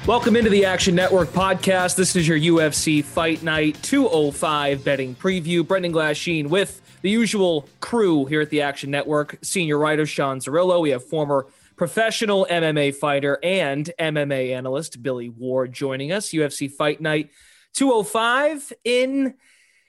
[0.04, 1.94] Welcome into the Action Network podcast.
[1.94, 5.64] This is your UFC Fight Night 205 betting preview.
[5.64, 9.38] Brendan Glasheen with the usual crew here at the Action Network.
[9.42, 10.80] Senior writer Sean Zerillo.
[10.80, 11.46] We have former
[11.76, 16.30] professional MMA fighter and MMA analyst Billy Ward joining us.
[16.30, 17.30] UFC Fight Night
[17.74, 19.34] 205 in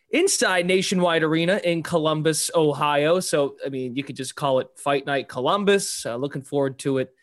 [0.10, 3.20] inside Nationwide Arena in Columbus, Ohio.
[3.20, 6.06] So, I mean, you could just call it Fight Night Columbus.
[6.06, 7.14] Uh, looking forward to it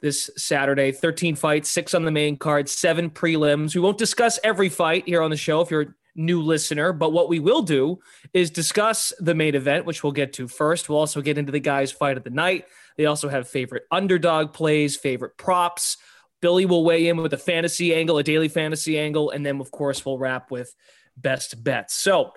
[0.00, 0.92] this Saturday.
[0.92, 3.74] 13 fights, six on the main card, seven prelims.
[3.74, 7.28] We won't discuss every fight here on the show if you're new listener, but what
[7.28, 8.00] we will do
[8.34, 10.88] is discuss the main event, which we'll get to first.
[10.88, 12.66] We'll also get into the guys' fight of the night.
[12.96, 15.96] They also have favorite underdog plays, favorite props.
[16.40, 19.70] Billy will weigh in with a fantasy angle, a daily fantasy angle, and then, of
[19.70, 20.74] course, we'll wrap with
[21.16, 21.94] best bets.
[21.94, 22.32] So,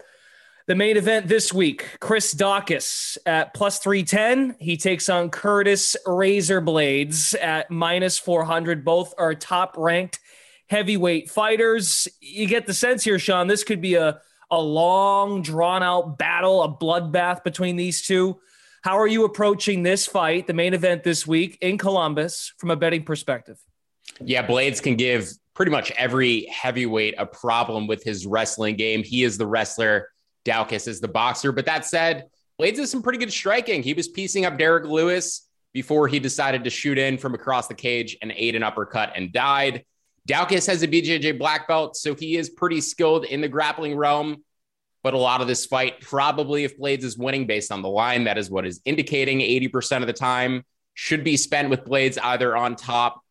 [0.67, 4.55] the main event this week, Chris Daukaus at plus 310.
[4.59, 8.85] He takes on Curtis Razor Blaydes at minus 400.
[8.85, 10.19] Both are top ranked
[10.71, 12.07] heavyweight fighters.
[12.21, 16.63] You get the sense here, Sean, this could be a, a long, drawn out battle,
[16.63, 18.39] a bloodbath between these two.
[18.81, 22.77] How are you approaching this fight, the main event this week in Columbus, from a
[22.77, 23.59] betting perspective?
[24.21, 29.03] Yeah, Blaydes can give pretty much every heavyweight a problem with his wrestling game.
[29.03, 30.07] He is the wrestler
[30.45, 31.51] Daukaus is the boxer.
[31.51, 33.83] But that said, Blaydes has some pretty good striking.
[33.83, 37.73] He was piecing up Derek Lewis before he decided to shoot in from across the
[37.73, 39.83] cage and ate an uppercut and died.
[40.31, 44.45] Daukaus has a BJJ black belt, so he is pretty skilled in the grappling realm.
[45.03, 48.23] But a lot of this fight, probably if Blaydes is winning based on the line,
[48.23, 52.55] that is what is indicating 80% of the time, should be spent with Blaydes either
[52.55, 53.21] on top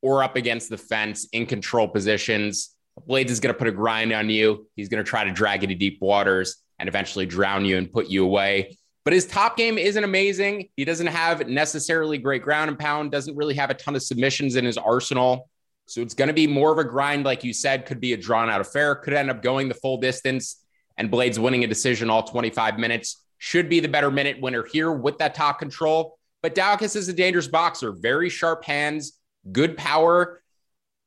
[0.00, 2.70] or up against the fence in control positions.
[3.08, 4.66] Blaydes is going to put a grind on you.
[4.74, 7.88] He's going to try to drag you to deep waters and eventually drown you and
[7.88, 8.76] put you away.
[9.04, 10.70] But his top game isn't amazing.
[10.76, 14.56] He doesn't have necessarily great ground and pound, doesn't really have a ton of submissions
[14.56, 15.48] in his arsenal.
[15.92, 18.16] So it's going to be more of a grind, like you said, could be a
[18.16, 20.64] drawn out affair, could end up going the full distance
[20.96, 23.22] and Blaydes winning a decision all 25 minutes.
[23.36, 26.18] Should be the better minute winner here with that top control.
[26.40, 29.18] But Daukaus is a dangerous boxer, very sharp hands,
[29.52, 30.42] good power.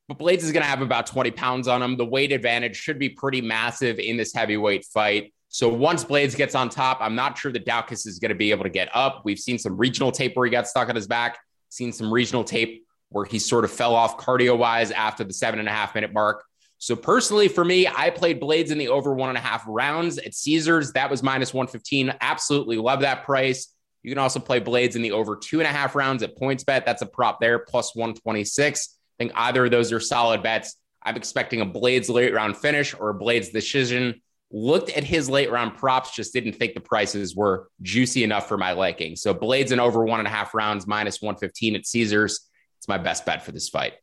[0.08, 1.98] But Blaydes is going to have about 20 pounds on him.
[1.98, 5.34] The weight advantage should be pretty massive in this heavyweight fight.
[5.48, 8.52] So once Blaydes gets on top, I'm not sure that Daukaus is going to be
[8.52, 9.24] able to get up.
[9.26, 12.44] We've seen some regional tape where he got stuck on his back, seen some regional
[12.44, 15.96] tape where he sort of fell off cardio wise after the seven and a half
[15.96, 16.44] minute mark.
[16.78, 20.18] So personally, for me, I played Blaydes in the over one and a half rounds
[20.18, 20.92] at Caesars.
[20.94, 22.14] That was minus 115.
[22.20, 23.74] Absolutely love that price.
[24.04, 26.86] You can also play Blaydes in the over two and a half rounds at PointsBet.
[26.86, 28.90] That's a prop there, plus 126.
[28.92, 30.76] I think either of those are solid bets.
[31.02, 34.22] I'm expecting a Blaydes late round finish or a Blaydes decision.
[34.52, 38.58] Looked at his late round props, just didn't think the prices were juicy enough for
[38.58, 39.16] my liking.
[39.16, 42.48] So Blaydes in over one and a half rounds, minus 115 at Caesars.
[42.86, 43.94] It's my best bet for this fight.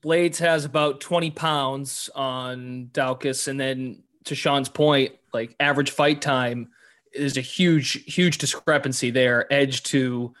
[0.00, 3.46] Blaydes has about 20 pounds on Daukaus.
[3.46, 6.70] And then to Sean's point, like average fight time
[7.12, 10.34] is a huge, huge discrepancy there, edge to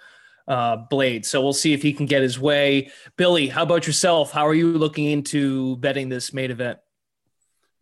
[0.48, 1.24] uh, Blade.
[1.24, 2.90] So we'll see if he can get his way.
[3.16, 4.32] Billy, how about yourself?
[4.32, 6.80] How are you looking into betting this main event?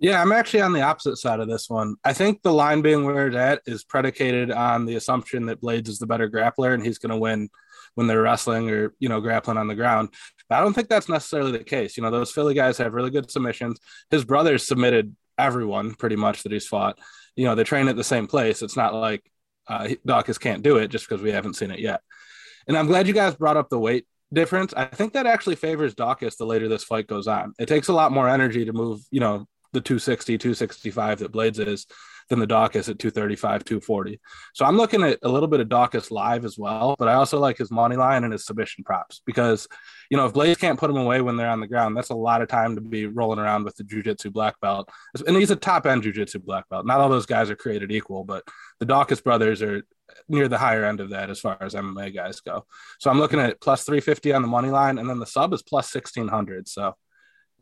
[0.01, 1.97] Yeah, I'm actually on the opposite side of this one.
[2.05, 5.89] I think the line being where it's at is predicated on the assumption that Blaydes
[5.89, 7.51] is the better grappler and he's going to win
[7.97, 10.09] when they're wrestling or you know grappling on the ground.
[10.49, 11.99] But I don't think that's necessarily the case.
[11.99, 13.79] You know, those Philly guys have really good submissions.
[14.11, 16.99] His brother submitted everyone pretty much that he's fought.
[17.37, 18.63] You know, they train at the same place.
[18.63, 19.23] It's not like
[19.69, 22.01] uh, Daukaus can't do it just because we haven't seen it yet.
[22.67, 24.73] And I'm glad you guys brought up the weight difference.
[24.75, 27.53] I think that actually favors Daukaus the later this fight goes on.
[27.59, 31.67] It takes a lot more energy to move, you know, the 260, 265 that Blaydes
[31.67, 31.87] is
[32.31, 34.21] than the Daukaus at 235, 240.
[34.55, 37.41] So I'm looking at a little bit of Daukaus live as well, but I also
[37.41, 39.67] like his money line and his submission props because,
[40.11, 42.15] you know, if Blaydes can't put him away when they're on the ground, that's a
[42.15, 44.89] lot of time to be rolling around with the jiu-jitsu black belt.
[45.27, 46.87] And he's a top end jiu-jitsu black belt.
[46.87, 48.45] Not all those guys are created equal, but
[48.79, 49.83] the Daukaus brothers are
[50.29, 52.65] near the higher end of that as far as MMA guys go.
[53.01, 55.63] So I'm looking at plus 350 on the money line, and then the sub is
[55.63, 56.69] plus 1600.
[56.69, 56.95] So,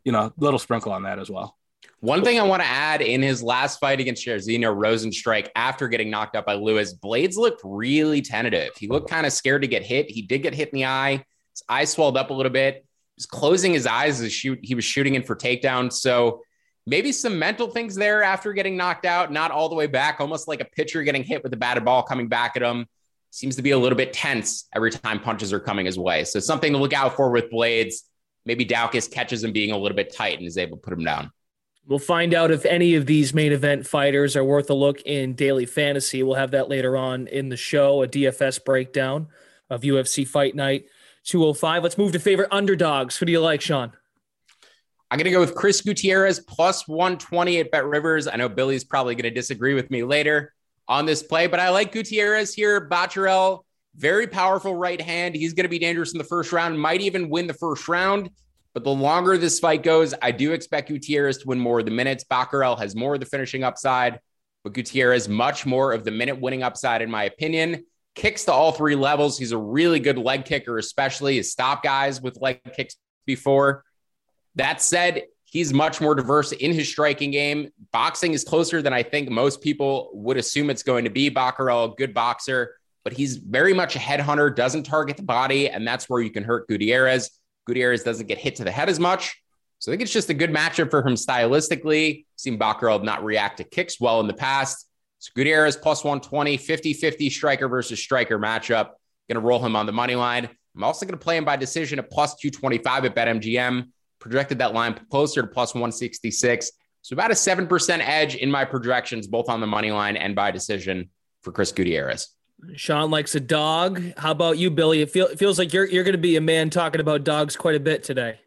[0.03, 1.58] you know, little sprinkle on that as well.
[2.01, 6.09] One thing I want to add in his last fight against Jairzinho Rozenstruik after getting
[6.09, 8.71] knocked out by Lewis, Blaydes looked really tentative.
[8.77, 10.09] He looked kind of scared to get hit.
[10.09, 11.25] He did get hit in the eye.
[11.51, 12.75] His eye swelled up a little bit.
[12.75, 12.81] He
[13.17, 15.93] was closing his eyes as he was shooting in for takedowns.
[15.93, 16.41] So
[16.87, 20.47] maybe some mental things there after getting knocked out, not all the way back, almost
[20.47, 22.85] like a pitcher getting hit with a batted ball coming back at him.
[23.31, 26.23] seems to be a little bit tense every time punches are coming his way.
[26.23, 27.95] So something to look out for with Blaydes.
[28.45, 31.03] Maybe Daukaus catches him being a little bit tight and is able to put him
[31.03, 31.31] down.
[31.89, 35.33] We'll find out if any of these main event fighters are worth a look in
[35.33, 36.21] daily fantasy.
[36.21, 39.27] We'll have that later on in the show, a DFS breakdown
[39.71, 40.85] of UFC Fight Night
[41.23, 41.81] 205.
[41.81, 43.17] Let's move to favorite underdogs.
[43.17, 43.91] Who do you like, Sean?
[45.09, 48.27] I'm going to go with Chris Gutierrez plus 120 at Bet Rivers.
[48.27, 50.53] I know Billy's probably going to disagree with me later
[50.87, 52.87] on this play, but I like Gutierrez here.
[52.87, 53.63] Batgerel,
[53.95, 55.33] very powerful right hand.
[55.33, 58.29] He's going to be dangerous in the first round, might even win the first round.
[58.73, 61.91] But the longer this fight goes, I do expect Gutierrez to win more of the
[61.91, 62.23] minutes.
[62.23, 64.19] Batgerel has more of the finishing upside,
[64.63, 67.85] but Gutierrez much more of the minute winning upside, in my opinion.
[68.15, 69.39] Kicks to all three levels.
[69.39, 71.35] He's a really good leg kicker, especially.
[71.35, 72.95] He's stopped guys with leg kicks
[73.25, 73.83] before.
[74.55, 77.69] That said, he's much more diverse in his striking game.
[77.91, 81.31] Boxing is closer than I think most people would assume it's going to be.
[81.31, 86.09] Batgerel, good boxer, but he's very much a headhunter, doesn't target the body, and that's
[86.09, 87.31] where you can hurt Gutierrez.
[87.69, 89.39] Gutierrez doesn't get hit to the head as much.
[89.77, 92.25] So I think it's just a good matchup for him stylistically.
[92.35, 94.87] Seen Batgerel not react to kicks well in the past.
[95.19, 98.89] So Gutierrez plus 120, 50 50 striker versus striker matchup.
[99.29, 100.49] Going to roll him on the money line.
[100.75, 103.89] I'm also going to play him by decision at plus 225 at BetMGM.
[104.17, 106.71] Projected that line closer to plus 166.
[107.03, 110.51] So about a 7% edge in my projections, both on the money line and by
[110.51, 111.09] decision
[111.43, 112.29] for Chris Gutierrez.
[112.75, 114.01] Sean likes a dog.
[114.17, 115.01] How about you, Billy?
[115.01, 117.75] It, feel, feels like you're you're going to be a man talking about dogs quite
[117.75, 118.39] a bit today.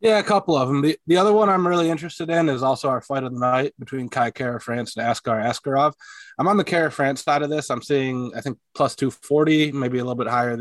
[0.00, 0.80] Yeah, a couple of them.
[0.80, 3.74] The, the other one I'm really interested in is also our fight of the night
[3.78, 5.92] between Kai Kara France and Askar Askarov.
[6.38, 7.68] I'm on the Kara France side of this.
[7.68, 10.58] I'm seeing, I think, plus 240, maybe a little bit higher.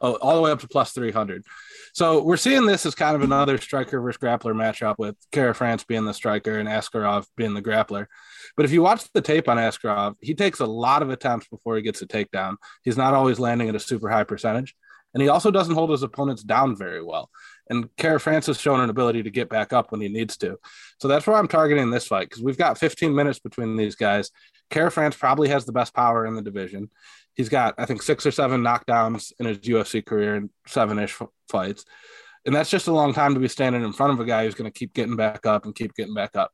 [0.00, 1.44] Oh, all the way up to plus 300.
[1.92, 5.84] So we're seeing this as kind of another striker versus grappler matchup with Kara France
[5.84, 8.06] being the striker and Askarov being the grappler.
[8.56, 11.76] But if you watch the tape on Askarov, he takes a lot of attempts before
[11.76, 12.56] he gets a takedown.
[12.82, 14.74] He's not always landing at a super high percentage.
[15.14, 17.30] And he also doesn't hold his opponents down very well.
[17.70, 20.58] And Kara France has shown an ability to get back up when he needs to.
[21.00, 24.30] So that's where I'm targeting this fight because we've got 15 minutes between these guys.
[24.70, 26.90] Kara France probably has the best power in the division.
[27.38, 31.16] He's got, I think, six or seven knockdowns in his UFC career and seven ish
[31.48, 31.86] fights.
[32.44, 34.54] And that's just a long time to be standing in front of a guy who's
[34.54, 36.50] going to keep getting back up and keep getting back up.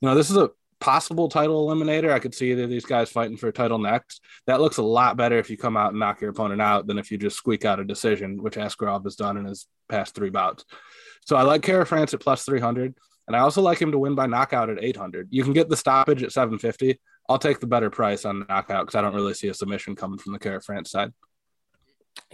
[0.00, 0.50] You know, this is a
[0.80, 2.12] possible title eliminator.
[2.12, 4.22] I could see either these guys fighting for a title next.
[4.46, 6.98] That looks a lot better if you come out and knock your opponent out than
[6.98, 10.30] if you just squeak out a decision, which Askarov has done in his past three
[10.30, 10.64] bouts.
[11.26, 12.94] So I like Kara France at plus 300.
[13.26, 15.28] And I also like him to win by knockout at 800.
[15.30, 16.98] You can get the stoppage at 750.
[17.28, 20.18] I'll take the better price on knockout because I don't really see a submission coming
[20.18, 21.12] from the Kara France side.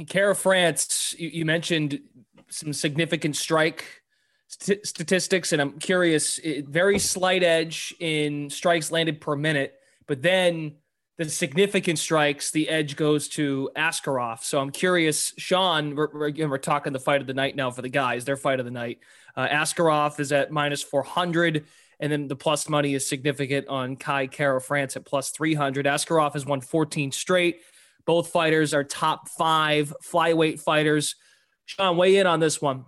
[0.08, 2.00] Kara France, you, you mentioned
[2.49, 4.02] some significant strike
[4.49, 6.41] st- statistics, and I'm curious.
[6.69, 9.75] very slight edge in strikes landed per minute,
[10.06, 10.76] but then
[11.17, 14.43] the significant strikes, the edge goes to Askarov.
[14.43, 15.94] So I'm curious, Sean.
[15.94, 18.25] We're, we're, we're, talking the fight of the night now for the guys.
[18.25, 18.99] Their fight of the night.
[19.37, 21.67] Uh, Askarov is at minus 400,
[22.00, 25.87] and then the plus money is significant on Kai Kara France at plus 300.
[25.87, 27.61] Askarov has won 14 straight.
[28.06, 31.14] Both fighters are top five flyweight fighters.
[31.67, 32.85] Sean, weigh in on this one.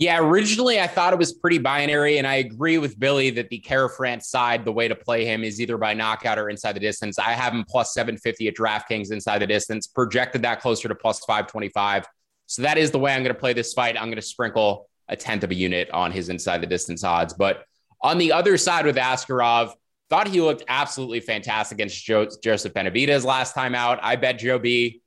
[0.00, 3.58] Yeah, originally I thought it was pretty binary, and I agree with Billy that the
[3.58, 6.80] Kara France side, the way to play him is either by knockout or inside the
[6.80, 7.18] distance.
[7.18, 11.18] I have him plus 750 at DraftKings inside the distance, projected that closer to plus
[11.26, 12.06] 525.
[12.46, 13.96] So that is the way I'm going to play this fight.
[13.98, 17.34] I'm going to sprinkle a tenth of a unit on his inside the distance odds.
[17.34, 17.64] But
[18.00, 19.74] on the other side with Askarov,
[20.08, 24.00] thought he looked absolutely fantastic against Joseph Benavidez last time out.
[24.02, 25.02] I bet Joe B.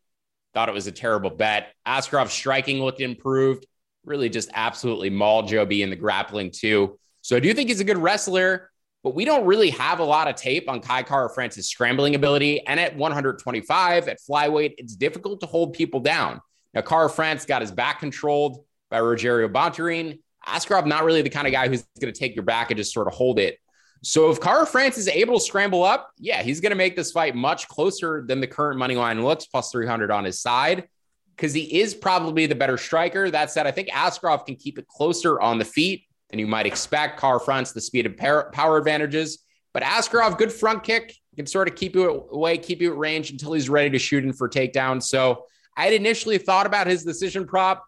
[0.53, 1.74] Thought it was a terrible bet.
[1.88, 3.65] Askarov's striking looked improved
[4.05, 7.00] really just absolutely mauled Joe B in the grappling too.
[7.22, 8.69] So I do think he's a good wrestler,
[9.01, 12.67] but we don't really have a lot of tape on Kai Kara France's scrambling ability.
[12.67, 16.41] And at 125 at flyweight, it's difficult to hold people down.
[16.74, 20.20] Now, Kara France got his back controlled by Rogerio Bontorin.
[20.48, 22.94] Askarov, not really the kind of guy who's going to take your back and just
[22.94, 23.58] sort of hold it.
[24.04, 27.12] So if Kara France is able to scramble up, yeah, he's going to make this
[27.12, 30.88] fight much closer than the current money line looks, plus 300 on his side
[31.36, 33.30] because he is probably the better striker.
[33.30, 36.66] That said, I think Askarov can keep it closer on the feet than you might
[36.66, 37.20] expect.
[37.20, 39.40] Kara France, the speed and power advantages.
[39.74, 43.32] But Askarov, good front kick, can sort of keep you away, keep you at range
[43.32, 45.02] until he's ready to shoot in for takedown.
[45.02, 45.46] So
[45.76, 47.84] I had initially thought about his decision prop.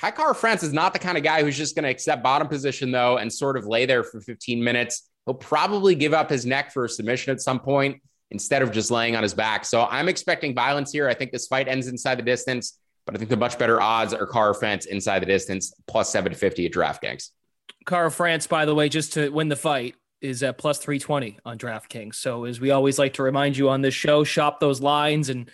[0.00, 2.48] Kai Kara France is not the kind of guy who's just going to accept bottom
[2.48, 5.10] position, though, and sort of lay there for 15 minutes.
[5.26, 8.90] He'll probably give up his neck for a submission at some point instead of just
[8.90, 9.66] laying on his back.
[9.66, 11.06] So I'm expecting violence here.
[11.06, 14.14] I think this fight ends inside the distance, but I think the much better odds
[14.14, 17.30] are Kara France inside the distance plus 750 at DraftKings.
[17.86, 21.58] Kara France, by the way, just to win the fight, is at plus 320 on
[21.58, 22.14] DraftKings.
[22.14, 25.50] So, as we always like to remind you on this show, shop those lines and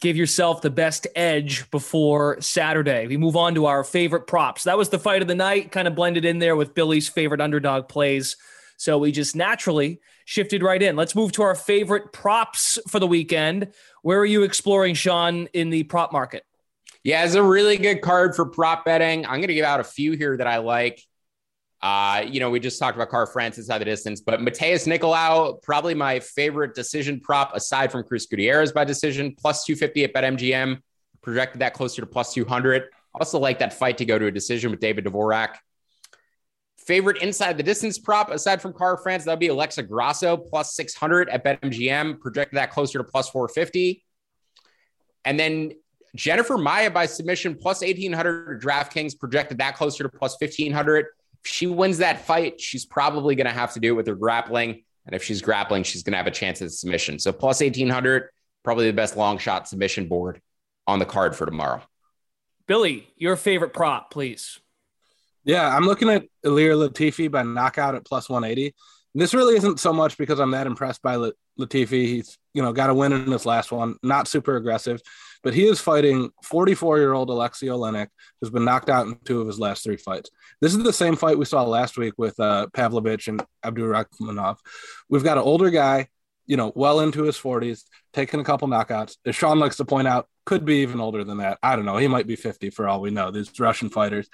[0.00, 3.06] give yourself the best edge before Saturday.
[3.06, 4.64] We move on to our favorite props.
[4.64, 7.40] That was the fight of the night, kind of blended in there with Billy's favorite
[7.40, 8.36] underdog plays.
[8.76, 10.96] So, we just naturally shifted right in.
[10.96, 13.72] Let's move to our favorite props for the weekend.
[14.02, 16.44] Where are you exploring, Sean, in the prop market?
[17.02, 19.24] Yeah, it's a really good card for prop betting.
[19.24, 21.00] I'm going to give out a few here that I like.
[21.82, 25.62] Uh, you know, we just talked about Kara France inside the distance, but Matheus Nicolau,
[25.62, 30.78] probably my favorite decision prop aside from Chris Gutierrez by decision, plus 250 at BetMGM,
[31.22, 32.84] projected that closer to plus 200.
[33.14, 35.56] Also like that fight to go to a decision with David Dvorak.
[36.78, 40.74] Favorite inside the distance prop aside from Kara France, that would be Alexa Grasso plus
[40.76, 44.04] 600 at BetMGM, projected that closer to plus 450.
[45.24, 45.72] And then
[46.14, 51.06] Jennifer Maia by submission plus 1800 DraftKings projected that closer to plus 1500
[51.46, 54.82] she wins that fight, she's probably going to have to do it with her grappling.
[55.06, 57.18] And if she's grappling, she's going to have a chance at submission.
[57.18, 58.28] So plus 1800,
[58.64, 60.40] probably the best long shot submission board
[60.86, 61.82] on the card for tomorrow.
[62.66, 64.58] Billy, your favorite prop, please.
[65.44, 68.74] Yeah, I'm looking at Ilir Latifi by knockout at plus 180.
[69.14, 72.06] And this really isn't so much because I'm that impressed by Latifi.
[72.06, 75.00] He's, you know, got a win in his last one, not super aggressive
[75.46, 78.08] but he is fighting 44 year old Alexei Oleinik,
[78.40, 80.28] who's been knocked out in two of his last three fights.
[80.60, 84.56] This is the same fight we saw last week with uh, Pavlovich and Abdurakhimov.
[85.08, 86.08] We've got an older guy,
[86.46, 89.18] you know, well into his 40s, taking a couple knockouts.
[89.24, 91.58] As Sean likes to point out, could be even older than that.
[91.62, 91.96] I don't know.
[91.96, 93.30] He might be 50 for all we know.
[93.30, 94.28] These Russian fighters.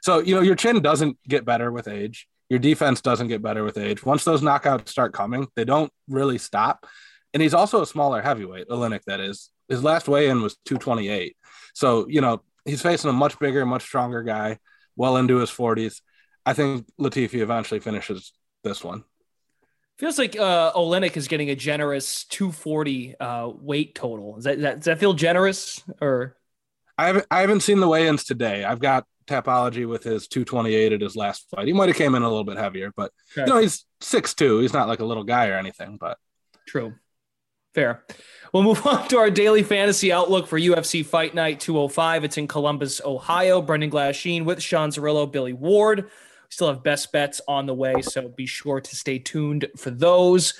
[0.00, 2.26] So, you know, your chin doesn't get better with age.
[2.48, 4.02] Your defense doesn't get better with age.
[4.02, 6.86] Once those knockouts start coming, they don't really stop.
[7.34, 11.36] And he's also a smaller heavyweight, Oleinik, that is his last weigh in was 228.
[11.74, 14.58] So, you know, he's facing a much bigger, much stronger guy,
[14.96, 16.00] well into his 40s.
[16.46, 19.04] I think Latifi eventually finishes this one.
[19.98, 24.36] Feels like uh, Oleinik is getting a generous 240 uh, weight total.
[24.38, 26.36] Is that, that, does that feel generous or?
[26.98, 28.64] I haven't I haven't seen the weigh-ins today.
[28.64, 31.66] I've got Tapology with his 228 at his last fight.
[31.66, 33.42] He might have came in a little bit heavier, but okay.
[33.42, 34.58] you know he's six two.
[34.60, 35.96] He's not like a little guy or anything.
[35.98, 36.18] But
[36.68, 36.94] true,
[37.74, 38.04] fair.
[38.52, 42.24] We'll move on to our daily fantasy outlook for UFC Fight Night 205.
[42.24, 43.60] It's in Columbus, Ohio.
[43.60, 46.04] Brendan Glasheen with Sean Zerillo, Billy Ward.
[46.04, 46.08] We
[46.50, 50.54] still have best bets on the way, so be sure to stay tuned for those.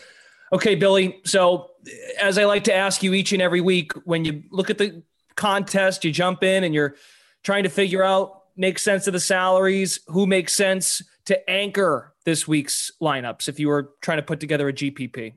[0.52, 1.20] Okay, Billy.
[1.24, 1.90] So, eh,
[2.20, 5.02] as I like to ask you each and every week, when you look at the
[5.36, 6.96] contest, you jump in and you're
[7.42, 12.46] trying to figure out, make sense of the salaries, who makes sense to anchor this
[12.46, 15.34] week's lineups if you were trying to put together a GPP.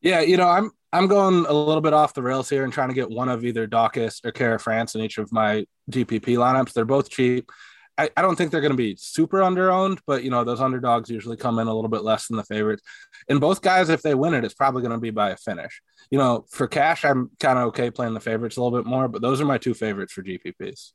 [0.00, 2.88] Yeah, you know, I'm I'm going a little bit off the rails here and trying
[2.88, 6.72] to get one of either Daukaus or Kara France in each of my GPP lineups.
[6.72, 7.50] They're both cheap.
[7.96, 10.60] I, I don't think they're going to be super under owned, but you know those
[10.60, 12.82] underdogs usually come in a little bit less than the favorites.
[13.28, 15.82] And both guys, if they win it, it's probably going to be by a finish.
[16.10, 19.06] You know, for cash, I'm kind of okay playing the favorites a little bit more,
[19.06, 20.92] but those are my two favorites for GPPs.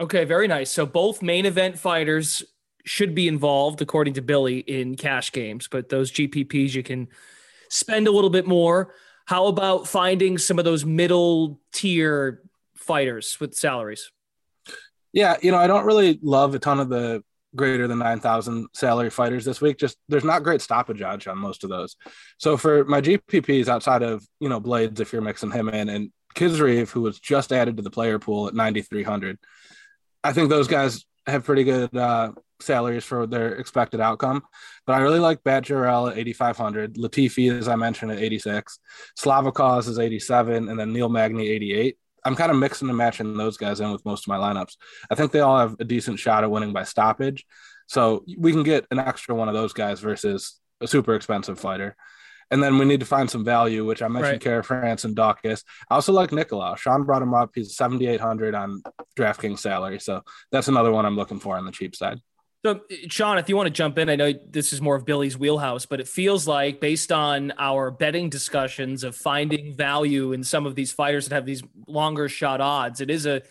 [0.00, 0.70] Okay, very nice.
[0.70, 2.42] So both main event fighters
[2.84, 7.08] should be involved, according to Billy, in cash games, but those GPPs you can
[7.72, 8.94] spend a little bit more.
[9.24, 12.42] How about finding some of those middle tier
[12.76, 14.10] fighters with salaries?
[15.12, 17.22] Yeah, you know, I don't really love a ton of the
[17.54, 19.78] greater than 9,000 salary fighters this week.
[19.78, 21.96] Just there's not great stoppage odds on most of those.
[22.38, 26.10] So for my GPPs outside of, you know, Blaydes, if you're mixing him in, and
[26.34, 29.38] Khizriev, who was just added to the player pool at 9,300,
[30.24, 34.42] I think those guys have pretty good uh, salaries for their expected outcome.
[34.86, 38.78] But I really like Batgerel at 8,500, Latifi, as I mentioned, at 86,
[39.18, 41.96] Slavikov is 87, and then Neil Magny 88.
[42.24, 44.76] I'm kind of mixing and matching those guys in with most of my lineups.
[45.10, 47.44] I think they all have a decent shot at winning by stoppage.
[47.86, 51.96] So we can get an extra one of those guys versus a super expensive fighter.
[52.50, 54.40] And then we need to find some value, which I mentioned right.
[54.40, 55.64] Kara France and Daukaus.
[55.88, 56.76] I also like Nicolau.
[56.76, 57.50] Sean brought him up.
[57.54, 58.82] He's 7,800 on
[59.16, 59.98] DraftKings salary.
[60.00, 62.18] So that's another one I'm looking for on the cheap side.
[62.64, 65.36] So, Sean, if you want to jump in, I know this is more of Billy's
[65.36, 70.64] wheelhouse, but it feels like based on our betting discussions of finding value in some
[70.64, 73.42] of these fighters that have these longer shot odds, it is a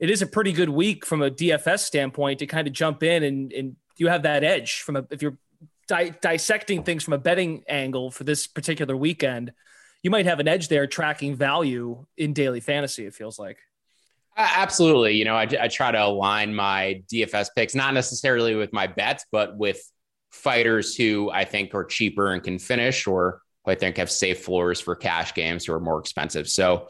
[0.00, 3.22] it is a pretty good week from a DFS standpoint to kind of jump in
[3.22, 5.38] and and you have that edge from a if you're
[5.86, 9.52] di- dissecting things from a betting angle for this particular weekend,
[10.02, 13.06] you might have an edge there tracking value in daily fantasy.
[13.06, 13.58] It feels like.
[14.36, 15.16] Absolutely.
[15.16, 19.24] You know, I, I try to align my DFS picks, not necessarily with my bets,
[19.30, 19.80] but with
[20.30, 24.44] fighters who I think are cheaper and can finish, or who I think have safe
[24.44, 26.48] floors for cash games who are more expensive.
[26.48, 26.88] So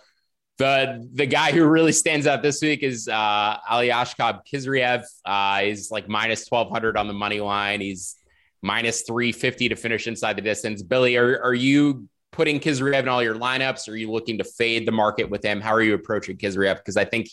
[0.59, 5.02] the the guy who really stands out this week is uh, Aliaskhab Khizriev.
[5.25, 7.80] Uh, he's like minus twelve hundred on the money line.
[7.80, 8.16] He's
[8.62, 10.82] minus 350 to finish inside the distance.
[10.82, 13.89] Billy, are, are you putting Khizriev in all your lineups?
[13.89, 15.61] Are you looking to fade the market with him?
[15.61, 16.77] How are you approaching Khizriev?
[16.77, 17.29] Because I think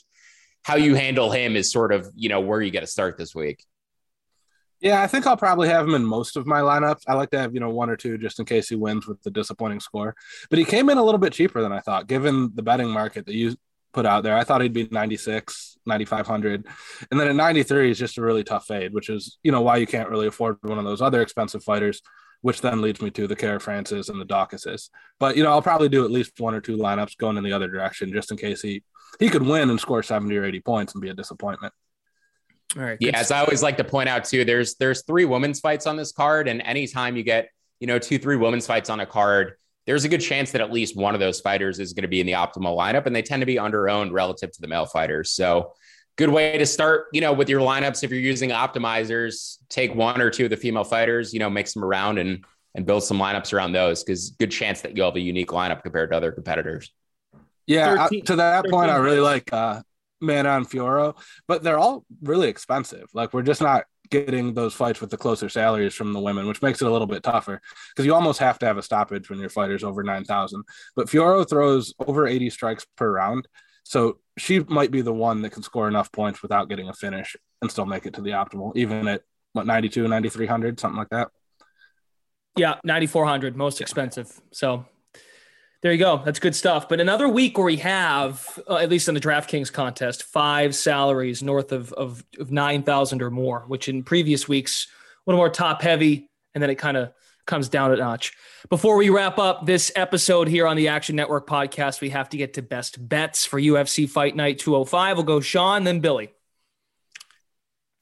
[0.64, 3.34] how you handle him is sort of, you know, where you get to start this
[3.34, 3.64] week.
[4.80, 7.02] Yeah, I think I'll probably have him in most of my lineups.
[7.08, 9.22] I like to have, you know, one or two just in case he wins with
[9.24, 10.16] the disappointing score.
[10.50, 13.26] But he came in a little bit cheaper than I thought, given the betting market
[13.26, 13.56] that you
[13.94, 14.38] put out there.
[14.38, 16.68] I thought he'd be 96, 9500.
[17.10, 19.78] And then at 93 is just a really tough fade, which is, you know, why
[19.78, 22.04] you can't really afford one of those other expensive fighters,
[22.42, 24.90] which then leads me to the Kara-Francis and the Daukases.
[25.20, 27.54] But, you know, I'll probably do at least one or two lineups going in the
[27.54, 28.84] other direction just in case he
[29.20, 31.74] he could win and score 70 or 80 points and be a disappointment.
[32.76, 32.98] All right.
[33.00, 35.96] Yeah, as I always like to point out too, there's there's three women's fights on
[35.96, 39.54] this card, and anytime you get you know two three women's fights on a card,
[39.86, 42.20] there's a good chance that at least one of those fighters is going to be
[42.20, 44.86] in the optimal lineup, and they tend to be under owned relative to the male
[44.86, 45.32] fighters.
[45.32, 45.74] So,
[46.18, 48.04] good way to start, you know, with your lineups.
[48.04, 51.74] If you're using optimizers, take one or two of the female fighters, you know, mix
[51.74, 52.44] them around and
[52.76, 55.82] and build some lineups around those because good chance that you'll have a unique lineup
[55.82, 56.92] compared to other competitors.
[57.66, 59.82] Yeah, 13, to that 13, point, I really like uh,
[60.22, 63.08] Mana and Fiorot, but they're all really expensive.
[63.14, 66.62] Like we're just not getting those fights with the closer salaries from the women, which
[66.62, 69.40] makes it a little bit tougher because you almost have to have a stoppage when
[69.40, 70.64] your fighter's over 9,000.
[70.96, 73.48] But Fiorot throws over 80 strikes per round.
[73.84, 77.36] So she might be the one that can score enough points without getting a finish
[77.62, 81.30] and still make it to the optimal, even at what 92, 9,300, something like that.
[82.56, 84.42] Yeah, 9,400, most expensive.
[84.52, 84.86] So
[85.82, 86.22] there you go.
[86.24, 86.90] That's good stuff.
[86.90, 91.44] But another week where we have, uh, at least in the DraftKings contest, five salaries
[91.44, 95.82] north of, of, of 9,000 or more, which in previous weeks, a little more top
[95.82, 96.30] heavy.
[96.54, 97.12] And then it kind of
[97.48, 98.34] comes down a notch.
[98.70, 102.38] Before we wrap up this episode here on the Action Network podcast, we have to
[102.38, 105.18] get to best bets for UFC Fight Night 205.
[105.18, 106.32] We'll go Sean, then Billy.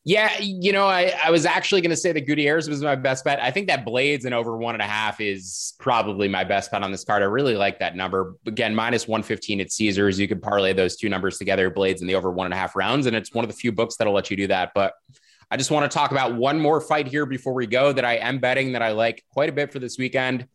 [0.08, 3.25] Yeah, you know, I, I was actually going to say that Gutierrez was my best
[3.25, 3.42] bet.
[3.42, 6.84] I think that Blaydes and over one and a half is probably my best bet
[6.84, 7.24] on this card.
[7.24, 8.36] I really like that number.
[8.46, 10.20] Again, minus 115 at Caesars.
[10.20, 12.75] You could parlay those two numbers together, Blaydes and the over one and a half
[12.75, 13.08] rounds.
[13.08, 14.74] And it's one of the few books that'll let you do that.
[14.75, 14.94] But
[15.51, 18.16] I just want to talk about one more fight here before we go that I
[18.18, 20.48] am betting that I like quite a bit for this weekend.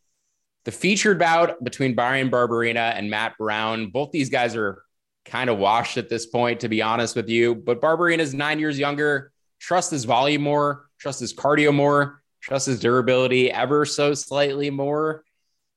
[0.64, 3.90] The featured bout between Bryan Barberena and Matt Brown.
[3.90, 4.82] Both these guys are
[5.24, 7.54] kind of washed at this point, to be honest with you.
[7.54, 12.66] But Barberena is nine years younger trust his volume more, trust his cardio more, trust
[12.66, 15.22] his durability ever so slightly more.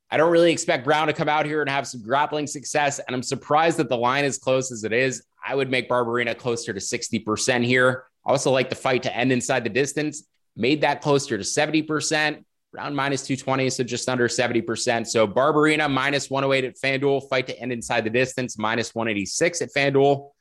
[0.10, 3.00] I don't really expect Brown to come out here and have some grappling success.
[3.00, 5.24] And I'm surprised that the line is close as it is.
[5.46, 8.06] I would make Barberena closer to 60% here.
[8.26, 10.24] I also like the fight to end inside the distance.
[10.56, 12.44] Made that closer to 70%,
[12.76, 15.08] around minus 220, so just under 70%.
[15.08, 19.70] So Barberena minus 108 at FanDuel, fight to end inside the distance, minus 186 at
[19.74, 20.32] FanDuel.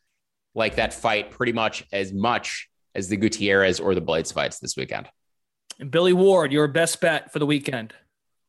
[0.54, 4.76] Like that fight pretty much as much as the Gutierrez or the Blaydes fights this
[4.76, 5.08] weekend.
[5.78, 7.94] And Billy Ward, your best bet for the weekend.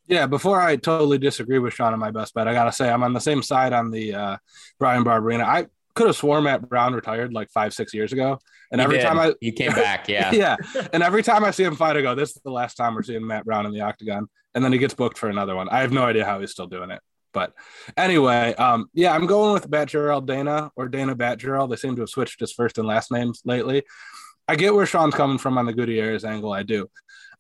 [0.08, 3.04] Yeah, before I totally disagree with Sean on my best bet, I gotta say I'm
[3.04, 4.38] on the same side on the uh,
[4.78, 5.44] Bryan Barberena.
[5.44, 8.40] I could have sworn Matt Brown retired like five, six years ago,
[8.72, 9.04] and he every did.
[9.04, 10.56] time I he came back, yeah, yeah,
[10.92, 13.04] and every time I see him fight, I go, "This is the last time we're
[13.04, 15.70] seeing Matt Brown in the octagon," and then he gets booked for another one.
[15.70, 17.02] I have no idea how he's still doing it.
[17.34, 17.54] But
[17.98, 21.70] anyway, um, yeah, I'm going with Batgerel Danaa or Danaa Batgerel.
[21.70, 23.84] They seem to have switched his first and last names lately.
[24.48, 26.54] I get where Sean's coming from on the Gutierrez angle.
[26.54, 26.88] I do.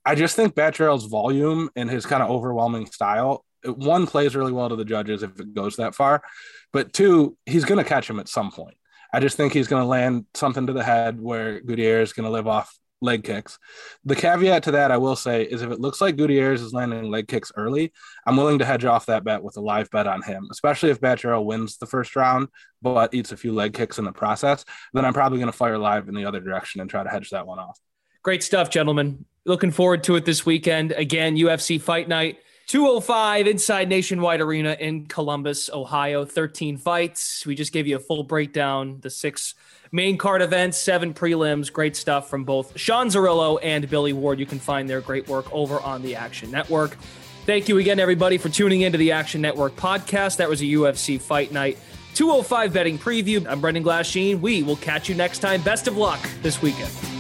[0.06, 4.69] I just think Batgerel's volume and his kind of overwhelming style, one plays really well
[4.69, 6.23] to the judges if it goes that far,
[6.71, 8.78] but two, he's going to catch him at some point.
[9.13, 12.26] I just think he's going to land something to the head where Gutierrez is going
[12.26, 13.60] to live off leg kicks.
[14.06, 17.12] The caveat to that, I will say, is if it looks like Gutierrez is landing
[17.12, 17.91] leg kicks early,
[18.26, 21.02] I'm willing to hedge off that bet with a live bet on him, especially if
[21.02, 22.47] Batgerel wins the first round
[22.82, 24.65] but eats a few leg kicks in the process.
[24.93, 27.30] Then I'm probably going to fire live in the other direction and try to hedge
[27.30, 27.80] that one off.
[28.23, 29.26] Great stuff, gentlemen.
[29.45, 30.93] Looking forward to it this weekend.
[30.93, 32.39] Again, UFC Fight Night.
[32.67, 36.26] 205 inside Nationwide Arena in Columbus, Ohio.
[36.26, 37.45] 13 fights.
[37.45, 38.99] We just gave you a full breakdown.
[39.02, 39.54] The six
[39.91, 41.71] main card events, seven prelims.
[41.71, 44.39] Great stuff from both Sean Zerillo and Billy Ward.
[44.39, 46.97] You can find their great work over on the Action Network.
[47.45, 50.38] Thank you again, everybody, for tuning into the Action Network podcast.
[50.38, 51.78] That was a UFC Fight Night
[52.15, 53.45] 205 betting preview.
[53.47, 54.39] I'm Brendan Glasheen.
[54.39, 55.62] We will catch you next time.
[55.62, 57.12] Best of luck this weekend.